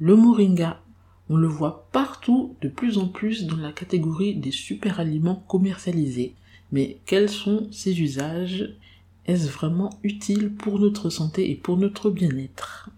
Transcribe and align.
Le 0.00 0.16
moringa, 0.16 0.80
on 1.28 1.36
le 1.36 1.46
voit 1.46 1.88
partout 1.92 2.56
de 2.60 2.68
plus 2.68 2.98
en 2.98 3.08
plus 3.08 3.46
dans 3.46 3.56
la 3.56 3.72
catégorie 3.72 4.34
des 4.34 4.50
super 4.50 5.00
aliments 5.00 5.44
commercialisés. 5.48 6.34
Mais 6.72 6.98
quels 7.06 7.28
sont 7.28 7.68
ses 7.70 8.00
usages? 8.00 8.74
Est-ce 9.26 9.48
vraiment 9.48 9.90
utile 10.02 10.52
pour 10.52 10.80
notre 10.80 11.10
santé 11.10 11.50
et 11.50 11.54
pour 11.54 11.76
notre 11.76 12.10
bien-être? 12.10 12.90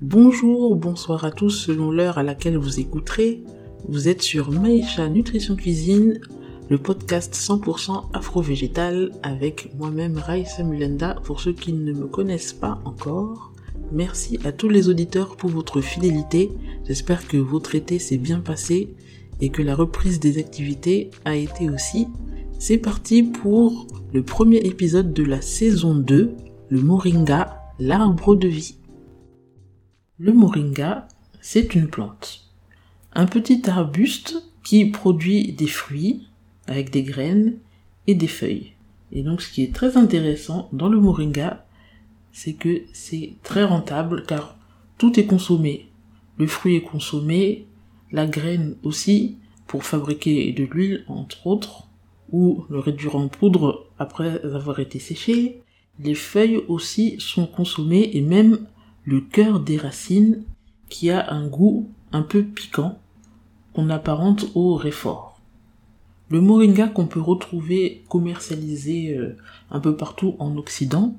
Bonjour, 0.00 0.76
bonsoir 0.76 1.24
à 1.24 1.30
tous 1.30 1.50
selon 1.50 1.90
l'heure 1.90 2.18
à 2.18 2.22
laquelle 2.22 2.56
vous 2.56 2.80
écouterez. 2.80 3.42
Vous 3.88 4.08
êtes 4.08 4.22
sur 4.22 4.50
Maïcha 4.50 5.08
Nutrition 5.08 5.56
Cuisine, 5.56 6.20
le 6.68 6.78
podcast 6.78 7.34
100% 7.34 8.10
afro-végétal 8.12 9.12
avec 9.22 9.74
moi-même 9.76 10.18
Raïssa 10.18 10.64
Mulenda 10.64 11.14
pour 11.24 11.40
ceux 11.40 11.52
qui 11.52 11.72
ne 11.72 11.92
me 11.92 12.06
connaissent 12.06 12.52
pas 12.52 12.80
encore. 12.84 13.51
Merci 13.92 14.38
à 14.44 14.52
tous 14.52 14.70
les 14.70 14.88
auditeurs 14.88 15.36
pour 15.36 15.50
votre 15.50 15.82
fidélité. 15.82 16.50
J'espère 16.86 17.28
que 17.28 17.36
votre 17.36 17.74
été 17.74 17.98
s'est 17.98 18.16
bien 18.16 18.40
passé 18.40 18.88
et 19.42 19.50
que 19.50 19.60
la 19.60 19.74
reprise 19.74 20.18
des 20.18 20.38
activités 20.38 21.10
a 21.26 21.36
été 21.36 21.68
aussi. 21.68 22.08
C'est 22.58 22.78
parti 22.78 23.22
pour 23.22 23.86
le 24.14 24.22
premier 24.22 24.60
épisode 24.60 25.12
de 25.12 25.22
la 25.22 25.42
saison 25.42 25.94
2, 25.94 26.34
le 26.70 26.80
Moringa, 26.80 27.60
l'arbre 27.78 28.34
de 28.34 28.48
vie. 28.48 28.76
Le 30.18 30.32
moringa, 30.32 31.06
c'est 31.42 31.74
une 31.74 31.88
plante. 31.88 32.46
Un 33.12 33.26
petit 33.26 33.68
arbuste 33.68 34.42
qui 34.64 34.86
produit 34.86 35.52
des 35.52 35.66
fruits 35.66 36.28
avec 36.66 36.90
des 36.90 37.02
graines 37.02 37.58
et 38.06 38.14
des 38.14 38.26
feuilles. 38.28 38.72
Et 39.10 39.22
donc 39.22 39.42
ce 39.42 39.52
qui 39.52 39.62
est 39.62 39.74
très 39.74 39.98
intéressant 39.98 40.70
dans 40.72 40.88
le 40.88 40.98
moringa, 40.98 41.66
c'est 42.32 42.54
que 42.54 42.82
c'est 42.92 43.34
très 43.42 43.64
rentable 43.64 44.24
car 44.26 44.56
tout 44.98 45.18
est 45.20 45.26
consommé. 45.26 45.88
Le 46.38 46.46
fruit 46.46 46.76
est 46.76 46.82
consommé, 46.82 47.66
la 48.10 48.26
graine 48.26 48.76
aussi, 48.82 49.36
pour 49.66 49.84
fabriquer 49.84 50.52
de 50.52 50.64
l'huile 50.64 51.04
entre 51.08 51.46
autres, 51.46 51.88
ou 52.30 52.64
le 52.70 52.78
réduire 52.78 53.16
en 53.16 53.28
poudre 53.28 53.86
après 53.98 54.42
avoir 54.44 54.80
été 54.80 54.98
séché. 54.98 55.62
Les 55.98 56.14
feuilles 56.14 56.62
aussi 56.68 57.16
sont 57.18 57.46
consommées 57.46 58.10
et 58.14 58.22
même 58.22 58.66
le 59.04 59.20
cœur 59.20 59.60
des 59.60 59.76
racines 59.76 60.44
qui 60.88 61.10
a 61.10 61.32
un 61.32 61.46
goût 61.46 61.90
un 62.12 62.22
peu 62.22 62.42
piquant 62.42 62.98
qu'on 63.74 63.90
apparente 63.90 64.46
au 64.54 64.74
réfort. 64.74 65.40
Le 66.28 66.40
moringa 66.40 66.88
qu'on 66.88 67.06
peut 67.06 67.20
retrouver 67.20 68.04
commercialisé 68.08 69.14
euh, 69.16 69.36
un 69.70 69.80
peu 69.80 69.96
partout 69.96 70.36
en 70.38 70.56
Occident 70.56 71.14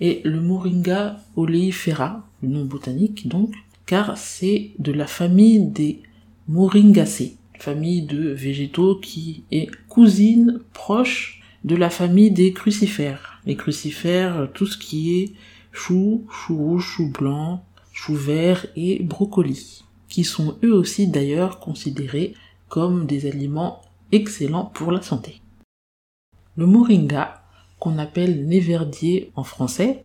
est 0.00 0.24
le 0.24 0.40
moringa 0.40 1.20
oleifera, 1.36 2.28
le 2.42 2.48
nom 2.48 2.64
botanique 2.64 3.28
donc, 3.28 3.54
car 3.86 4.18
c'est 4.18 4.72
de 4.78 4.92
la 4.92 5.06
famille 5.06 5.66
des 5.66 6.02
moringacées, 6.48 7.36
famille 7.58 8.02
de 8.02 8.30
végétaux 8.30 8.96
qui 8.96 9.44
est 9.50 9.70
cousine 9.88 10.60
proche 10.72 11.42
de 11.64 11.76
la 11.76 11.90
famille 11.90 12.30
des 12.30 12.52
crucifères. 12.52 13.40
Les 13.46 13.56
crucifères, 13.56 14.48
tout 14.54 14.66
ce 14.66 14.78
qui 14.78 15.18
est 15.20 15.32
choux, 15.72 16.26
choux 16.30 16.56
rouge, 16.56 16.84
choux 16.84 17.10
blanc, 17.10 17.64
choux 17.92 18.14
vert 18.14 18.66
et 18.76 19.02
brocoli, 19.02 19.84
qui 20.08 20.24
sont 20.24 20.56
eux 20.62 20.72
aussi 20.72 21.08
d'ailleurs 21.08 21.58
considérés 21.58 22.34
comme 22.68 23.06
des 23.06 23.26
aliments 23.26 23.82
excellents 24.12 24.66
pour 24.66 24.92
la 24.92 25.02
santé. 25.02 25.40
Le 26.56 26.66
moringa, 26.66 27.42
qu'on 27.78 27.98
appelle 27.98 28.46
néverdier 28.46 29.30
en 29.36 29.44
français, 29.44 30.04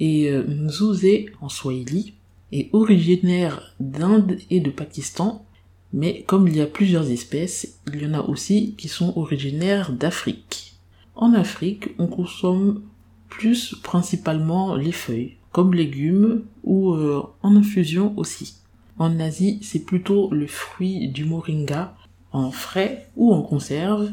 et 0.00 0.30
euh, 0.30 0.44
nzouzé 0.48 1.30
en 1.40 1.48
swahili, 1.48 2.14
est 2.50 2.68
originaire 2.72 3.74
d'Inde 3.80 4.38
et 4.50 4.60
de 4.60 4.70
Pakistan, 4.70 5.44
mais 5.92 6.22
comme 6.22 6.48
il 6.48 6.56
y 6.56 6.60
a 6.60 6.66
plusieurs 6.66 7.10
espèces, 7.10 7.78
il 7.92 8.02
y 8.02 8.06
en 8.06 8.14
a 8.14 8.22
aussi 8.22 8.74
qui 8.76 8.88
sont 8.88 9.12
originaires 9.16 9.92
d'Afrique. 9.92 10.74
En 11.14 11.34
Afrique, 11.34 11.90
on 11.98 12.06
consomme 12.06 12.82
plus 13.28 13.74
principalement 13.82 14.74
les 14.74 14.92
feuilles, 14.92 15.36
comme 15.52 15.74
légumes 15.74 16.44
ou 16.64 16.92
euh, 16.92 17.22
en 17.42 17.56
infusion 17.56 18.12
aussi. 18.16 18.56
En 18.98 19.18
Asie, 19.20 19.58
c'est 19.62 19.84
plutôt 19.84 20.30
le 20.30 20.46
fruit 20.46 21.08
du 21.08 21.24
moringa 21.24 21.94
en 22.32 22.50
frais 22.50 23.08
ou 23.16 23.32
en 23.32 23.42
conserve. 23.42 24.10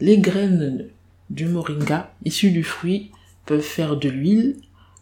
Les 0.00 0.18
graines 0.18 0.88
du 1.30 1.46
moringa 1.46 2.12
issues 2.24 2.50
du 2.50 2.64
fruit 2.64 3.10
peuvent 3.46 3.60
faire 3.60 3.96
de 3.96 4.08
l'huile, 4.08 4.56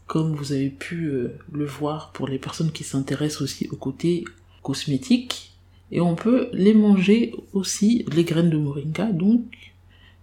comme 0.06 0.34
vous 0.34 0.53
avez 0.53 0.70
pu 0.70 1.06
euh, 1.06 1.38
le 1.53 1.66
voir 1.66 2.12
pour 2.12 2.28
les 2.28 2.38
personnes 2.38 2.72
qui 2.72 2.84
s'intéressent 2.84 3.42
aussi 3.42 3.69
au 3.70 3.76
côté 3.76 4.25
cosmétique. 4.62 5.53
Et 5.92 6.00
on 6.00 6.15
peut 6.15 6.48
les 6.53 6.75
manger 6.75 7.34
aussi, 7.53 8.04
les 8.12 8.25
graines 8.25 8.50
de 8.50 8.56
moringa, 8.56 9.06
donc 9.12 9.42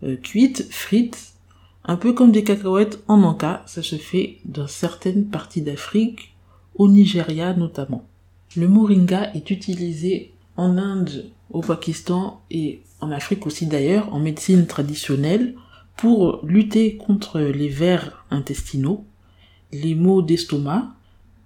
euh, 0.03 0.15
cuites, 0.15 0.67
frites 0.69 1.33
un 1.85 1.97
peu 1.97 2.13
comme 2.13 2.31
des 2.31 2.43
cacahuètes 2.43 3.03
en 3.07 3.23
Anka, 3.23 3.63
ça 3.65 3.83
se 3.83 3.97
fait 3.97 4.37
dans 4.45 4.67
certaines 4.67 5.25
parties 5.25 5.61
d'Afrique, 5.61 6.33
au 6.75 6.87
Nigeria 6.87 7.53
notamment. 7.53 8.05
Le 8.55 8.67
moringa 8.67 9.31
est 9.33 9.51
utilisé 9.51 10.31
en 10.55 10.77
Inde, 10.77 11.25
au 11.51 11.61
Pakistan 11.61 12.41
et 12.49 12.81
en 13.01 13.11
Afrique 13.11 13.45
aussi 13.45 13.67
d'ailleurs, 13.67 14.13
en 14.13 14.19
médecine 14.19 14.65
traditionnelle, 14.65 15.55
pour 15.95 16.39
lutter 16.43 16.97
contre 16.97 17.39
les 17.39 17.69
vers 17.69 18.25
intestinaux, 18.31 19.05
les 19.71 19.95
maux 19.95 20.21
d'estomac, 20.21 20.95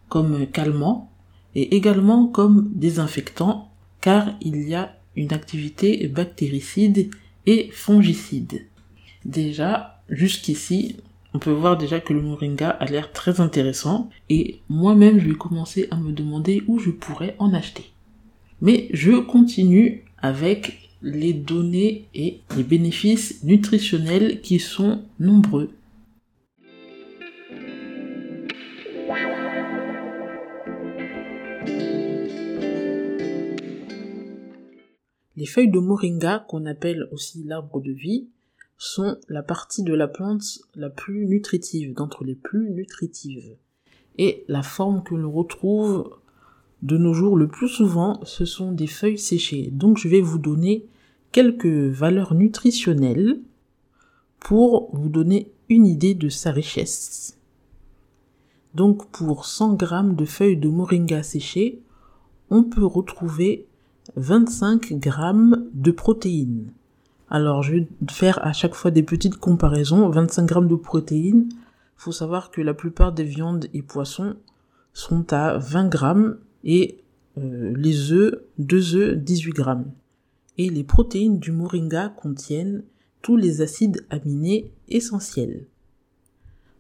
comme 0.10 0.48
calmant, 0.48 1.12
et 1.56 1.76
également 1.76 2.28
comme 2.28 2.70
désinfectant, 2.74 3.72
car 4.02 4.30
il 4.42 4.68
y 4.68 4.76
a 4.76 4.96
une 5.16 5.34
activité 5.34 6.08
bactéricide 6.08 7.10
et 7.46 7.70
fongicide. 7.72 8.68
Déjà, 9.26 10.02
jusqu'ici, 10.10 10.98
on 11.34 11.40
peut 11.40 11.52
voir 11.52 11.78
déjà 11.78 12.00
que 12.00 12.14
le 12.14 12.22
moringa 12.22 12.70
a 12.70 12.86
l'air 12.86 13.12
très 13.12 13.42
intéressant 13.42 14.10
et 14.30 14.62
moi-même 14.70 15.20
je 15.20 15.28
vais 15.30 15.36
commencer 15.36 15.88
à 15.92 15.96
me 15.98 16.12
demander 16.12 16.64
où 16.68 16.80
je 16.80 16.90
pourrais 16.90 17.36
en 17.40 17.54
acheter. 17.54 17.92
Mais 18.62 18.88
je 18.92 19.12
continue 19.12 20.06
avec 20.20 20.87
les 21.02 21.34
données 21.34 22.08
et 22.14 22.42
les 22.56 22.64
bénéfices 22.64 23.44
nutritionnels 23.44 24.42
qui 24.42 24.60
sont 24.60 25.04
nombreux. 25.20 25.70
Les 35.36 35.46
feuilles 35.46 35.70
de 35.70 35.80
moringa, 35.80 36.46
qu'on 36.48 36.66
appelle 36.66 37.08
aussi 37.12 37.44
l'arbre 37.44 37.80
de 37.80 37.92
vie, 37.92 38.28
sont 38.80 39.18
la 39.30 39.44
partie 39.44 39.84
de 39.84 39.94
la 39.94 40.08
plante 40.08 40.60
la 40.76 40.90
plus 40.90 41.28
nutritive, 41.28 41.94
d'entre 41.94 42.24
les 42.24 42.36
plus 42.36 42.72
nutritives. 42.72 43.56
Et 44.18 44.44
la 44.48 44.64
forme 44.64 45.04
que 45.04 45.14
l'on 45.14 45.32
retrouve 45.32 46.10
de 46.82 46.98
nos 46.98 47.14
jours 47.14 47.36
le 47.36 47.48
plus 47.48 47.68
souvent, 47.68 48.20
ce 48.24 48.46
sont 48.46 48.72
des 48.72 48.88
feuilles 48.88 49.18
séchées. 49.18 49.70
Donc 49.72 49.98
je 49.98 50.08
vais 50.08 50.22
vous 50.22 50.38
donner 50.38 50.86
quelques 51.32 51.66
valeurs 51.66 52.34
nutritionnelles 52.34 53.40
pour 54.40 54.96
vous 54.96 55.10
donner 55.10 55.52
une 55.70 55.86
idée 55.86 56.14
de 56.14 56.30
sa 56.30 56.52
richesse. 56.52 57.38
Donc 58.76 59.10
pour 59.10 59.46
100 59.46 59.80
g 59.80 59.86
de 60.16 60.26
feuilles 60.26 60.58
de 60.58 60.70
moringa 60.70 61.24
séchées, 61.24 61.82
on 62.50 62.64
peut 62.64 62.86
retrouver 62.86 63.66
25 64.16 64.90
g 65.02 65.12
de 65.74 65.92
protéines. 65.92 66.72
Alors, 67.30 67.62
je 67.62 67.74
vais 67.74 67.88
faire 68.10 68.40
à 68.46 68.54
chaque 68.54 68.76
fois 68.76 68.92
des 68.92 69.04
petites 69.04 69.36
comparaisons. 69.36 70.10
25 70.10 70.46
grammes 70.46 70.68
de 70.68 70.76
protéines. 70.76 71.50
Faut 71.98 72.14
savoir 72.14 72.52
que 72.52 72.62
la 72.62 72.74
plupart 72.74 73.12
des 73.12 73.24
viandes 73.24 73.68
et 73.74 73.82
poissons 73.82 74.36
sont 74.94 75.34
à 75.34 75.58
20 75.58 75.90
grammes 75.90 76.38
et 76.64 77.00
euh, 77.38 77.74
les 77.76 78.12
œufs, 78.12 78.42
2 78.58 78.96
œufs, 78.96 79.18
18 79.18 79.52
grammes. 79.52 79.92
Et 80.58 80.70
les 80.70 80.84
protéines 80.84 81.40
du 81.40 81.52
moringa 81.52 82.10
contiennent 82.10 82.84
tous 83.22 83.38
les 83.38 83.62
acides 83.62 84.06
aminés 84.10 84.72
essentiels. 84.90 85.66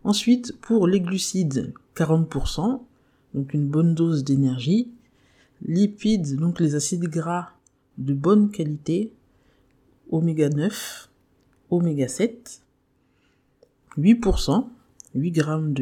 Ensuite, 0.03 0.57
pour 0.61 0.87
les 0.87 1.01
glucides, 1.01 1.73
40%, 1.95 2.81
donc 3.33 3.53
une 3.53 3.67
bonne 3.67 3.93
dose 3.93 4.23
d'énergie. 4.23 4.91
Lipides, 5.65 6.37
donc 6.37 6.59
les 6.59 6.75
acides 6.75 7.07
gras 7.07 7.49
de 7.97 8.13
bonne 8.13 8.51
qualité, 8.51 9.11
oméga 10.09 10.49
9, 10.49 11.09
oméga 11.71 12.07
7, 12.07 12.61
8%, 13.97 14.67
8 15.15 15.31
grammes 15.31 15.73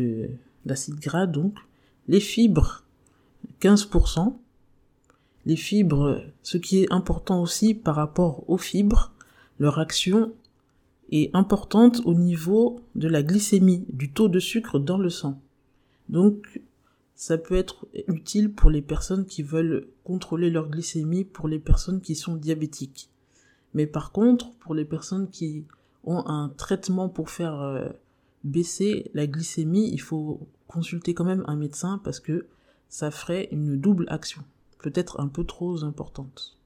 d'acide 0.65 0.99
gras 0.99 1.27
donc, 1.27 1.55
les 2.07 2.21
fibres 2.21 2.84
15%, 3.61 4.33
les 5.45 5.55
fibres, 5.55 6.23
ce 6.41 6.57
qui 6.57 6.81
est 6.81 6.91
important 6.91 7.41
aussi 7.41 7.73
par 7.73 7.95
rapport 7.95 8.49
aux 8.49 8.57
fibres, 8.57 9.13
leur 9.59 9.79
action 9.79 10.33
est 11.11 11.35
importante 11.35 12.01
au 12.05 12.13
niveau 12.13 12.81
de 12.95 13.07
la 13.07 13.21
glycémie, 13.21 13.85
du 13.89 14.11
taux 14.11 14.27
de 14.27 14.39
sucre 14.39 14.79
dans 14.79 14.97
le 14.97 15.09
sang. 15.09 15.39
Donc, 16.09 16.61
ça 17.15 17.37
peut 17.37 17.55
être 17.55 17.87
utile 18.07 18.51
pour 18.51 18.69
les 18.69 18.81
personnes 18.81 19.25
qui 19.25 19.43
veulent 19.43 19.87
contrôler 20.03 20.49
leur 20.49 20.69
glycémie, 20.69 21.23
pour 21.23 21.47
les 21.47 21.59
personnes 21.59 22.01
qui 22.01 22.15
sont 22.15 22.35
diabétiques. 22.35 23.09
Mais 23.73 23.87
par 23.87 24.11
contre, 24.11 24.51
pour 24.59 24.73
les 24.73 24.85
personnes 24.85 25.29
qui 25.29 25.65
ont 26.03 26.25
un 26.27 26.49
traitement 26.49 27.09
pour 27.09 27.29
faire 27.29 27.59
euh, 27.61 27.89
baisser 28.43 29.09
la 29.13 29.27
glycémie, 29.27 29.89
il 29.91 30.01
faut 30.01 30.47
consulter 30.67 31.13
quand 31.13 31.23
même 31.23 31.43
un 31.47 31.55
médecin 31.55 32.01
parce 32.03 32.19
que 32.19 32.47
ça 32.95 33.11
ferait 33.11 33.49
une 33.51 33.75
double 33.75 34.05
action, 34.07 34.41
peut-être 34.79 35.19
un 35.19 35.27
peu 35.27 35.43
trop 35.43 35.83
importante. 35.83 36.57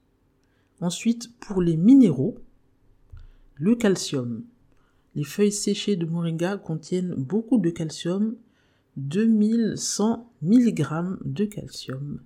Ensuite, 0.80 1.36
pour 1.40 1.60
les 1.60 1.76
minéraux, 1.76 2.38
le 3.56 3.74
calcium. 3.74 4.44
Les 5.16 5.24
feuilles 5.24 5.50
séchées 5.50 5.96
de 5.96 6.06
moringa 6.06 6.56
contiennent 6.56 7.16
beaucoup 7.16 7.58
de 7.58 7.70
calcium, 7.70 8.36
2100 8.96 10.30
mg 10.42 11.18
de 11.24 11.46
calcium 11.46 12.20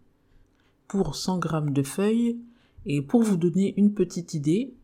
pour 0.86 1.16
100 1.16 1.40
g 1.40 1.48
de 1.70 1.82
feuilles. 1.82 2.38
Et 2.84 3.00
pour 3.00 3.22
vous 3.22 3.38
donner 3.38 3.72
une 3.78 3.94
petite 3.94 4.34
idée, 4.34 4.74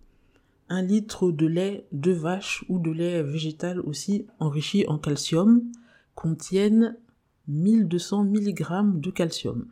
un 0.71 0.81
litre 0.81 1.31
de 1.31 1.45
lait 1.45 1.87
de 1.93 2.13
vache 2.13 2.65
ou 2.71 2.79
de 2.79 2.91
lait 2.91 3.23
végétal 3.23 3.81
aussi 3.81 4.27
enrichi 4.39 4.87
en 4.89 4.97
calcium 4.97 5.71
contiennent 6.15 6.97
1200 7.49 8.25
mg 8.25 9.01
de 9.01 9.11
calcium. 9.11 9.67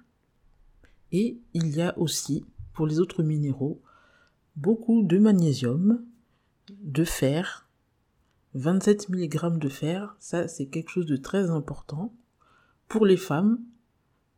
Et 1.13 1.39
il 1.55 1.69
y 1.69 1.83
a 1.83 1.97
aussi, 1.99 2.45
pour 2.73 2.87
les 2.87 3.01
autres 3.01 3.23
minéraux, 3.23 3.81
beaucoup 4.57 5.03
de 5.03 5.19
magnésium, 5.19 6.05
de 6.71 7.05
fer, 7.05 7.69
27 8.55 9.09
mg 9.09 9.59
de 9.59 9.69
fer, 9.69 10.17
ça 10.19 10.49
c'est 10.49 10.67
quelque 10.67 10.91
chose 10.91 11.07
de 11.07 11.17
très 11.17 11.51
important 11.51 12.13
pour 12.89 13.07
les 13.07 13.17
femmes, 13.17 13.61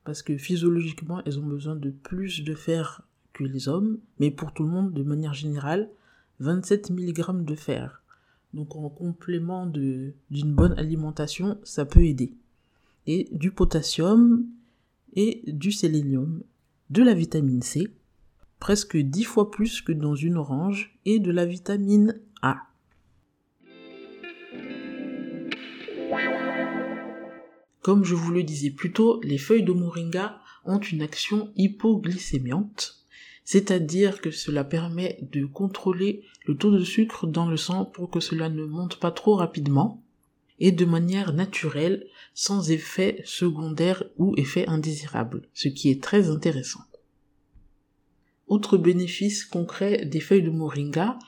parce 0.04 0.22
que 0.22 0.36
physiologiquement 0.36 1.22
elles 1.24 1.38
ont 1.38 1.46
besoin 1.46 1.76
de 1.76 1.90
plus 1.90 2.42
de 2.44 2.54
fer 2.54 3.02
que 3.32 3.44
les 3.44 3.68
hommes, 3.68 3.98
mais 4.18 4.30
pour 4.30 4.52
tout 4.52 4.64
le 4.64 4.70
monde 4.70 4.92
de 4.92 5.02
manière 5.02 5.34
générale, 5.34 5.88
27 6.40 6.90
mg 6.90 7.44
de 7.44 7.54
fer. 7.54 8.02
Donc 8.54 8.74
en 8.74 8.88
complément 8.88 9.66
d'une 9.66 10.14
bonne 10.30 10.78
alimentation, 10.78 11.58
ça 11.62 11.84
peut 11.84 12.04
aider. 12.04 12.34
Et 13.06 13.28
du 13.32 13.50
potassium 13.50 14.46
et 15.14 15.42
du 15.46 15.72
sélénium, 15.72 16.42
de 16.90 17.02
la 17.02 17.14
vitamine 17.14 17.62
C, 17.62 17.88
presque 18.58 18.96
10 18.96 19.24
fois 19.24 19.50
plus 19.50 19.80
que 19.80 19.92
dans 19.92 20.14
une 20.14 20.36
orange, 20.36 20.98
et 21.04 21.18
de 21.18 21.30
la 21.30 21.46
vitamine 21.46 22.20
A. 22.42 22.58
Comme 27.82 28.04
je 28.04 28.14
vous 28.14 28.30
le 28.30 28.42
disais 28.42 28.70
plus 28.70 28.92
tôt, 28.92 29.20
les 29.22 29.38
feuilles 29.38 29.64
de 29.64 29.72
moringa 29.72 30.40
ont 30.64 30.78
une 30.78 31.02
action 31.02 31.50
hypoglycémiante 31.56 33.00
c'est-à-dire 33.52 34.20
que 34.20 34.30
cela 34.30 34.62
permet 34.62 35.18
de 35.32 35.44
contrôler 35.44 36.22
le 36.46 36.56
taux 36.56 36.70
de 36.70 36.84
sucre 36.84 37.26
dans 37.26 37.50
le 37.50 37.56
sang 37.56 37.84
pour 37.84 38.08
que 38.08 38.20
cela 38.20 38.48
ne 38.48 38.64
monte 38.64 39.00
pas 39.00 39.10
trop 39.10 39.34
rapidement 39.34 40.04
et 40.60 40.72
de 40.72 40.84
manière 40.84 41.32
naturelle 41.32 42.06
sans 42.34 42.70
effet 42.70 43.22
secondaire 43.24 44.04
ou 44.18 44.34
effet 44.36 44.66
indésirable, 44.66 45.48
ce 45.54 45.68
qui 45.68 45.90
est 45.90 46.02
très 46.02 46.30
intéressant. 46.30 46.80
Autre 48.46 48.76
bénéfice 48.76 49.44
concret 49.44 50.04
des 50.04 50.20
feuilles 50.20 50.42
de 50.42 50.50
moringa, 50.50 51.18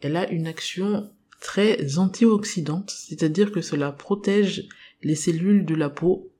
elle 0.00 0.16
a 0.16 0.30
une 0.30 0.46
action 0.46 1.10
très 1.40 1.98
antioxydante, 1.98 2.90
c'est-à-dire 2.90 3.52
que 3.52 3.60
cela 3.60 3.92
protège 3.92 4.68
les 5.02 5.14
cellules 5.14 5.64
de 5.64 5.74
la 5.74 5.90
peau 5.90 6.30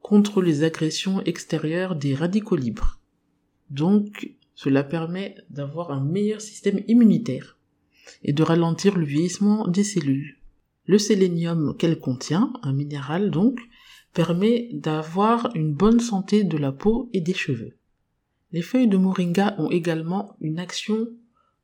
contre 0.00 0.42
les 0.42 0.62
agressions 0.62 1.22
extérieures 1.24 1.96
des 1.96 2.14
radicaux 2.14 2.56
libres. 2.56 2.98
Donc, 3.70 4.34
cela 4.54 4.82
permet 4.82 5.36
d'avoir 5.50 5.90
un 5.90 6.02
meilleur 6.02 6.40
système 6.40 6.82
immunitaire 6.88 7.58
et 8.22 8.32
de 8.32 8.42
ralentir 8.42 8.96
le 8.96 9.04
vieillissement 9.04 9.68
des 9.68 9.84
cellules. 9.84 10.37
Le 10.88 10.98
sélénium 10.98 11.76
qu'elle 11.76 12.00
contient, 12.00 12.50
un 12.62 12.72
minéral 12.72 13.30
donc, 13.30 13.60
permet 14.14 14.70
d'avoir 14.72 15.54
une 15.54 15.74
bonne 15.74 16.00
santé 16.00 16.44
de 16.44 16.56
la 16.56 16.72
peau 16.72 17.10
et 17.12 17.20
des 17.20 17.34
cheveux. 17.34 17.76
Les 18.52 18.62
feuilles 18.62 18.88
de 18.88 18.96
moringa 18.96 19.54
ont 19.58 19.70
également 19.70 20.34
une 20.40 20.58
action 20.58 21.06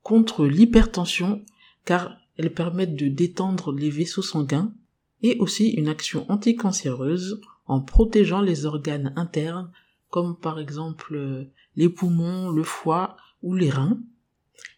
contre 0.03 0.45
l'hypertension 0.45 1.43
car 1.87 2.19
elles 2.37 2.53
permettent 2.53 2.97
de 2.97 3.09
détendre 3.09 3.73
les 3.73 3.89
vaisseaux 3.89 4.21
sanguins 4.21 4.75
et 5.23 5.39
aussi 5.39 5.71
une 5.71 5.89
action 5.89 6.31
anticancéreuse 6.31 7.41
en 7.65 7.81
protégeant 7.81 8.43
les 8.43 8.67
organes 8.67 9.15
internes 9.17 9.73
comme 10.11 10.39
par 10.39 10.61
exemple 10.61 11.49
les 11.77 11.89
poumons, 11.89 12.51
le 12.51 12.63
foie 12.63 13.17
ou 13.43 13.55
les 13.55 13.71
reins, 13.71 13.99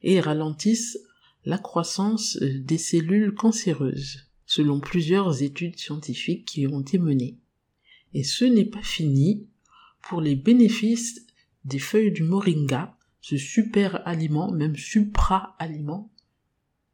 et 0.03 0.21
ralentissent 0.21 0.99
la 1.45 1.59
croissance 1.59 2.39
euh, 2.43 2.61
des 2.61 2.79
cellules 2.79 3.35
cancéreuses, 3.35 4.26
selon 4.57 4.81
plusieurs 4.81 5.43
études 5.43 5.79
scientifiques 5.79 6.47
qui 6.47 6.67
ont 6.67 6.81
été 6.81 6.99
menées. 6.99 7.37
Et 8.15 8.25
ce 8.25 8.47
n'est 8.47 8.65
pas 8.65 8.83
fini 8.83 9.47
pour 10.01 10.23
les 10.23 10.35
bénéfices 10.35 11.27
des 11.67 11.79
feuilles 11.79 12.11
du 12.11 12.23
moringa, 12.23 12.97
ce 13.21 13.37
super 13.37 14.01
aliment, 14.09 14.51
même 14.51 14.75
supra-aliment, 14.75 16.11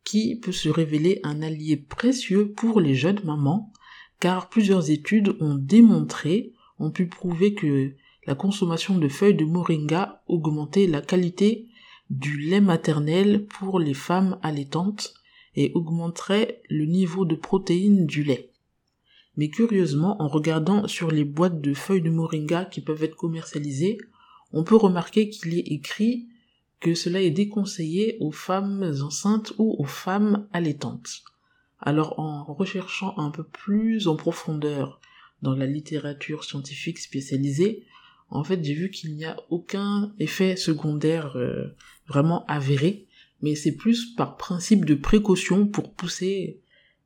qui 0.03 0.35
peut 0.41 0.51
se 0.51 0.69
révéler 0.69 1.21
un 1.23 1.41
allié 1.41 1.77
précieux 1.77 2.51
pour 2.51 2.81
les 2.81 2.97
jeunes 2.97 3.23
mamans, 3.23 3.73
car 4.19 4.49
plusieurs 4.49 4.91
études 4.91 5.37
ont 5.39 5.55
démontré, 5.55 6.55
ont 6.81 6.91
pu 6.91 7.07
prouver 7.07 7.55
que 7.55 7.95
la 8.27 8.35
consommation 8.35 8.99
de 8.99 9.07
feuilles 9.07 9.37
de 9.37 9.45
moringa 9.45 10.25
augmentait 10.27 10.89
la 10.89 11.01
qualité 11.01 11.69
du 12.11 12.39
lait 12.39 12.61
maternel 12.61 13.47
pour 13.47 13.79
les 13.79 13.95
femmes 13.95 14.41
allaitantes 14.43 15.15
et 15.55 15.73
augmenterait 15.75 16.63
le 16.69 16.87
niveau 16.87 17.25
de 17.25 17.35
protéines 17.35 18.07
du 18.07 18.23
lait. 18.23 18.51
Mais 19.37 19.49
curieusement, 19.49 20.21
en 20.21 20.29
regardant 20.29 20.87
sur 20.89 21.11
les 21.11 21.25
boîtes 21.25 21.61
de 21.61 21.75
feuilles 21.75 22.03
de 22.03 22.11
moringa 22.11 22.67
qui 22.67 22.81
peuvent 22.81 23.03
être 23.03 23.17
commercialisées, 23.17 23.99
on 24.53 24.65
peut 24.65 24.77
remarquer 24.77 25.31
qu'il 25.31 25.55
est 25.55 25.73
écrit 25.73 26.29
que 26.81 26.95
cela 26.95 27.23
est 27.23 27.31
déconseillé 27.31 28.17
aux 28.21 28.33
femmes 28.33 28.93
enceintes 29.03 29.55
ou 29.59 29.77
aux 29.79 29.87
femmes 29.87 30.49
allaitantes. 30.53 31.23
Alors 31.81 32.19
en 32.19 32.45
recherchant 32.45 33.15
un 33.19 33.31
peu 33.31 33.45
plus 33.45 34.09
en 34.09 34.17
profondeur 34.17 35.01
dans 35.41 35.55
la 35.55 35.67
littérature 35.67 36.45
scientifique 36.45 36.99
spécialisée, 36.99 37.87
en 38.33 38.45
fait, 38.45 38.65
j'ai 38.65 38.73
vu 38.73 38.91
qu'il 38.91 39.15
n'y 39.15 39.27
a 39.27 39.37
aucun 39.51 40.15
effet 40.19 40.57
secondaire 40.57 41.37
euh, 41.37 41.77
vraiment 42.07 42.47
avéré, 42.47 43.07
mais 43.43 43.55
c'est 43.55 43.77
plus 43.77 44.15
par 44.15 44.37
principe 44.37 44.85
de 44.85 44.95
précaution 44.95 45.67
pour 45.67 45.93
pousser 45.93 46.61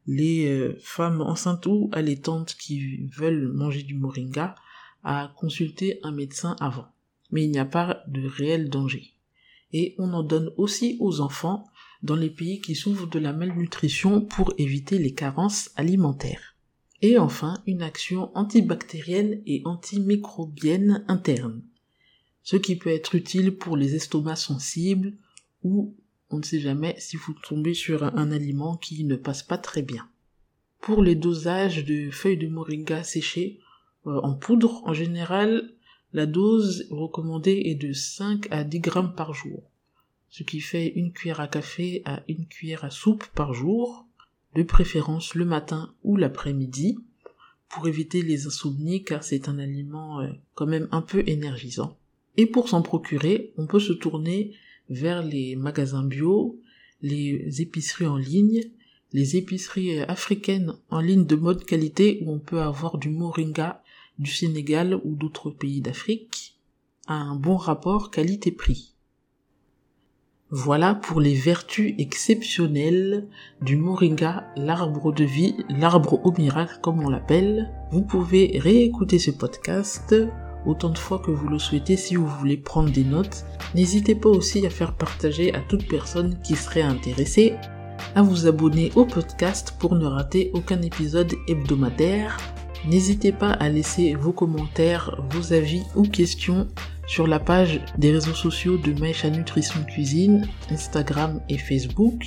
les 0.06 0.46
euh, 0.46 0.78
femmes 0.80 1.20
enceintes 1.20 1.66
ou 1.66 1.90
allaitantes 1.92 2.54
qui 2.58 3.06
veulent 3.06 3.48
manger 3.52 3.82
du 3.82 3.94
moringa 3.94 4.54
à 5.02 5.32
consulter 5.36 5.98
un 6.02 6.12
médecin 6.12 6.56
avant. 6.60 6.86
Mais 7.32 7.44
il 7.44 7.50
n'y 7.50 7.58
a 7.58 7.64
pas 7.64 8.04
de 8.06 8.26
réel 8.26 8.70
danger. 8.70 9.14
Et 9.72 9.96
on 9.98 10.12
en 10.12 10.22
donne 10.22 10.52
aussi 10.56 10.96
aux 11.00 11.20
enfants 11.20 11.66
dans 12.02 12.14
les 12.14 12.30
pays 12.30 12.60
qui 12.60 12.76
souffrent 12.76 13.08
de 13.08 13.18
la 13.18 13.32
malnutrition 13.32 14.20
pour 14.20 14.54
éviter 14.58 14.98
les 14.98 15.14
carences 15.14 15.70
alimentaires 15.74 16.56
et 17.02 17.18
enfin 17.18 17.62
une 17.66 17.82
action 17.82 18.30
antibactérienne 18.36 19.42
et 19.46 19.62
antimicrobienne 19.64 21.04
interne, 21.08 21.62
ce 22.42 22.56
qui 22.56 22.76
peut 22.76 22.90
être 22.90 23.14
utile 23.14 23.56
pour 23.56 23.76
les 23.76 23.94
estomacs 23.94 24.38
sensibles 24.38 25.16
ou 25.62 25.94
on 26.30 26.38
ne 26.38 26.42
sait 26.42 26.60
jamais 26.60 26.94
si 26.98 27.16
vous 27.16 27.34
tombez 27.34 27.74
sur 27.74 28.02
un 28.02 28.30
aliment 28.30 28.76
qui 28.76 29.04
ne 29.04 29.16
passe 29.16 29.42
pas 29.42 29.58
très 29.58 29.82
bien. 29.82 30.08
Pour 30.80 31.02
les 31.02 31.14
dosages 31.14 31.84
de 31.84 32.10
feuilles 32.10 32.36
de 32.36 32.48
moringa 32.48 33.02
séchées 33.02 33.60
euh, 34.06 34.20
en 34.22 34.34
poudre, 34.34 34.82
en 34.84 34.92
général, 34.92 35.72
la 36.12 36.26
dose 36.26 36.86
recommandée 36.90 37.62
est 37.66 37.74
de 37.74 37.92
5 37.92 38.48
à 38.50 38.64
10 38.64 38.80
grammes 38.80 39.14
par 39.14 39.34
jour, 39.34 39.70
ce 40.30 40.42
qui 40.42 40.60
fait 40.60 40.88
une 40.88 41.12
cuillère 41.12 41.40
à 41.40 41.48
café 41.48 42.02
à 42.04 42.22
une 42.28 42.46
cuillère 42.46 42.84
à 42.84 42.90
soupe 42.90 43.26
par 43.34 43.54
jour, 43.54 44.06
de 44.54 44.62
préférence 44.62 45.34
le 45.34 45.44
matin 45.44 45.92
ou 46.02 46.16
l'après-midi, 46.16 46.98
pour 47.68 47.88
éviter 47.88 48.22
les 48.22 48.46
insomnies 48.46 49.04
car 49.04 49.22
c'est 49.24 49.48
un 49.48 49.58
aliment 49.58 50.20
euh, 50.20 50.30
quand 50.54 50.66
même 50.66 50.88
un 50.92 51.02
peu 51.02 51.22
énergisant. 51.26 51.96
Et 52.36 52.46
pour 52.46 52.68
s'en 52.68 52.82
procurer, 52.82 53.52
on 53.56 53.66
peut 53.66 53.80
se 53.80 53.92
tourner 53.92 54.54
vers 54.88 55.22
les 55.22 55.56
magasins 55.56 56.04
bio, 56.04 56.60
les 57.02 57.60
épiceries 57.60 58.06
en 58.06 58.16
ligne, 58.16 58.62
les 59.12 59.36
épiceries 59.36 60.00
euh, 60.00 60.04
africaines 60.08 60.74
en 60.90 61.00
ligne 61.00 61.26
de 61.26 61.36
mode 61.36 61.64
qualité 61.64 62.22
où 62.22 62.32
on 62.32 62.38
peut 62.38 62.60
avoir 62.60 62.98
du 62.98 63.08
moringa 63.08 63.82
du 64.18 64.30
Sénégal 64.30 65.00
ou 65.04 65.14
d'autres 65.14 65.50
pays 65.50 65.80
d'Afrique 65.80 66.56
à 67.06 67.14
un 67.14 67.36
bon 67.36 67.56
rapport 67.56 68.10
qualité-prix. 68.10 68.94
Voilà 70.50 70.94
pour 70.94 71.20
les 71.20 71.34
vertus 71.34 71.94
exceptionnelles 71.98 73.26
du 73.62 73.76
moringa, 73.76 74.46
l'arbre 74.56 75.12
de 75.12 75.24
vie, 75.24 75.56
l'arbre 75.68 76.24
au 76.24 76.32
miracle 76.32 76.78
comme 76.82 77.00
on 77.00 77.08
l'appelle. 77.08 77.72
Vous 77.90 78.02
pouvez 78.02 78.58
réécouter 78.58 79.18
ce 79.18 79.32
podcast 79.32 80.14
autant 80.66 80.90
de 80.90 80.98
fois 80.98 81.18
que 81.18 81.30
vous 81.30 81.48
le 81.48 81.58
souhaitez 81.58 81.96
si 81.96 82.16
vous 82.16 82.26
voulez 82.26 82.56
prendre 82.56 82.90
des 82.90 83.04
notes. 83.04 83.44
N'hésitez 83.74 84.14
pas 84.14 84.28
aussi 84.28 84.66
à 84.66 84.70
faire 84.70 84.94
partager 84.94 85.54
à 85.54 85.60
toute 85.60 85.88
personne 85.88 86.38
qui 86.42 86.56
serait 86.56 86.82
intéressée, 86.82 87.54
à 88.14 88.22
vous 88.22 88.46
abonner 88.46 88.92
au 88.94 89.04
podcast 89.04 89.74
pour 89.78 89.94
ne 89.94 90.06
rater 90.06 90.50
aucun 90.54 90.82
épisode 90.82 91.32
hebdomadaire. 91.48 92.36
N'hésitez 92.86 93.32
pas 93.32 93.50
à 93.50 93.68
laisser 93.68 94.14
vos 94.14 94.32
commentaires, 94.32 95.20
vos 95.30 95.52
avis 95.52 95.82
ou 95.94 96.02
questions 96.02 96.68
sur 97.06 97.26
la 97.26 97.38
page 97.38 97.80
des 97.98 98.12
réseaux 98.12 98.34
sociaux 98.34 98.76
de 98.78 98.92
Maïcha 98.98 99.30
Nutrition 99.30 99.82
Cuisine, 99.84 100.46
Instagram 100.70 101.40
et 101.48 101.58
Facebook. 101.58 102.24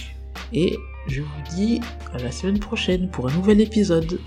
Et 0.53 0.77
je 1.07 1.21
vous 1.21 1.55
dis 1.55 1.81
à 2.13 2.17
la 2.19 2.31
semaine 2.31 2.59
prochaine 2.59 3.09
pour 3.09 3.27
un 3.27 3.33
nouvel 3.33 3.61
épisode. 3.61 4.19